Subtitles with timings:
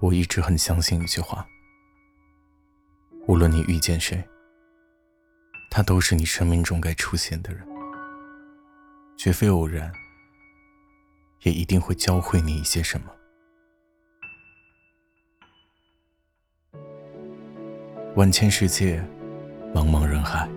[0.00, 1.46] 我一直很相信一句话：
[3.26, 4.24] 无论你遇见谁，
[5.70, 7.62] 他都是你生命中该出现的人，
[9.14, 9.92] 绝非偶然，
[11.42, 13.12] 也一定会教会你一些什么。
[18.16, 19.04] 万千世界，
[19.74, 20.48] 茫茫人海，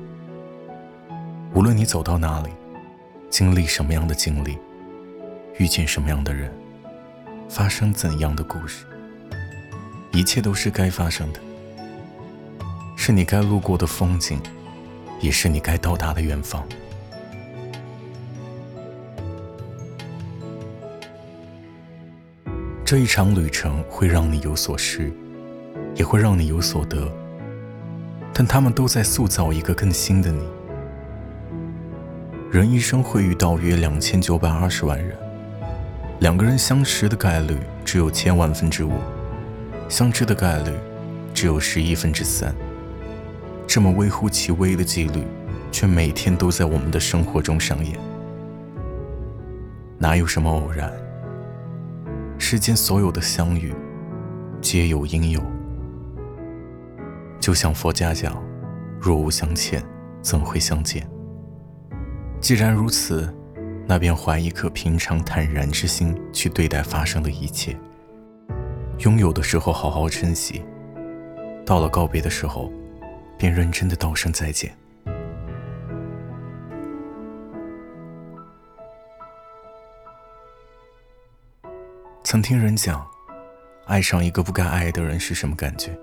[1.53, 2.49] 无论你走到哪里，
[3.29, 4.57] 经历什么样的经历，
[5.59, 6.49] 遇见什么样的人，
[7.49, 8.85] 发生怎样的故事。
[10.15, 11.39] 一切都是该发生的，
[12.95, 14.39] 是你该路过的风景，
[15.19, 16.63] 也是你该到达的远方。
[22.85, 25.11] 这一场旅程会让你有所失，
[25.95, 27.11] 也会让你有所得，
[28.31, 30.43] 但他们都在塑造一个更新的你。
[32.51, 35.17] 人一生会遇到约两千九百二十万人，
[36.19, 38.93] 两个人相识的概率只有千万分之五。
[39.89, 40.71] 相知的概率
[41.33, 42.55] 只有十亿分之三，
[43.67, 45.23] 这么微乎其微的几率，
[45.71, 47.97] 却每天都在我们的生活中上演。
[49.97, 50.91] 哪有什么偶然？
[52.37, 53.73] 世间所有的相遇，
[54.61, 55.41] 皆有因由。
[57.39, 58.41] 就像佛家讲
[58.99, 59.83] ：“若无相欠，
[60.21, 61.07] 怎会相见？”
[62.41, 63.33] 既然如此，
[63.85, 67.77] 那便怀一颗平常坦然之心去对待发生的一切。
[68.99, 70.63] 拥有的时候好好珍惜，
[71.65, 72.71] 到了告别的时候，
[73.37, 74.73] 便认真的道声再见。
[82.23, 83.05] 曾听人讲，
[83.85, 85.97] 爱上一个不该爱的人是什么感觉？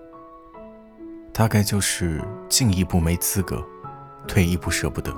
[1.33, 3.65] 大概就是进一步没资格，
[4.29, 5.11] 退一步舍不得，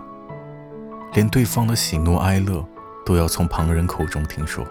[1.14, 2.64] 连对方的喜怒哀乐
[3.04, 4.64] 都要从旁人口中听说。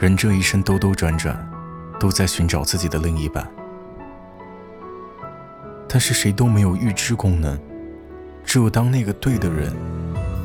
[0.00, 1.36] 人这一生兜兜转转，
[2.00, 3.48] 都在寻找自己的另一半，
[5.88, 7.56] 但是谁都没有预知功能，
[8.44, 9.72] 只有当那个对的人，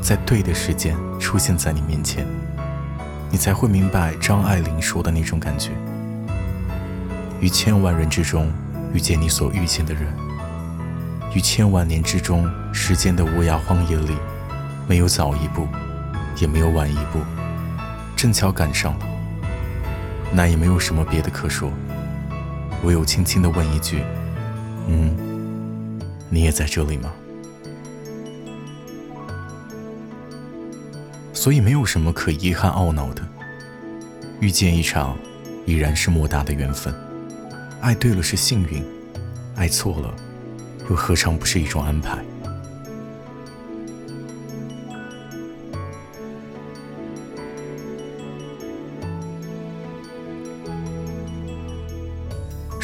[0.01, 2.27] 在对的时间出现在你面前，
[3.31, 5.71] 你才会明白张爱玲说的那种感觉：
[7.41, 8.53] 于千万人之中
[8.93, 10.13] 遇见你所遇见的人，
[11.33, 14.15] 于千万年之中时间的无涯荒野里，
[14.87, 15.67] 没有早一步，
[16.37, 17.19] 也没有晚一步，
[18.15, 19.05] 正巧赶上了。
[20.31, 21.71] 那也没有什么别的可说，
[22.83, 24.03] 唯有轻轻的问一句
[24.87, 27.11] ：“嗯，你也在这里吗？”
[31.33, 33.21] 所以没有什么可遗憾懊恼的。
[34.39, 35.17] 遇见一场，
[35.65, 36.93] 已然是莫大的缘分。
[37.81, 38.85] 爱对了是幸运，
[39.55, 40.13] 爱错了，
[40.89, 42.17] 又何尝不是一种安排？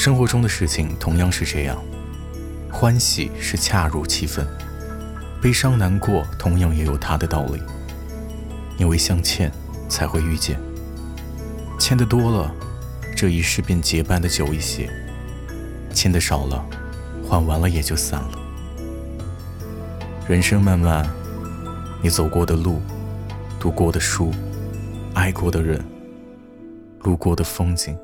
[0.06, 1.84] 生活中的事情同样是这样，
[2.72, 4.46] 欢喜是恰如其分，
[5.42, 7.60] 悲伤难过同样也有它的道理。
[8.78, 9.52] 因为相欠，
[9.90, 10.60] 才会遇见。
[11.80, 12.54] 欠的多了，
[13.18, 14.88] 这一世便结伴的久一些；
[15.92, 16.64] 欠的少了，
[17.28, 18.40] 还完了也就散了。
[20.28, 21.10] 人生漫漫，
[22.04, 22.80] 你走过的路，
[23.60, 24.32] 读过的书，
[25.16, 25.84] 爱过的人，
[27.00, 27.98] 路过的风景。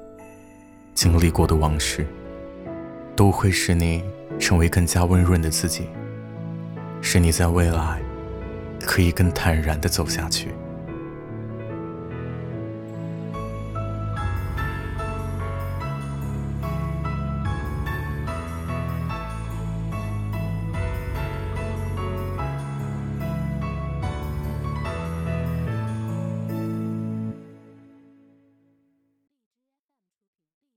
[1.01, 2.05] 经历过的往事，
[3.15, 4.03] 都会使你
[4.37, 5.87] 成为更加温润的自己，
[7.01, 7.99] 使你在未来
[8.85, 10.49] 可以更坦然的走下去。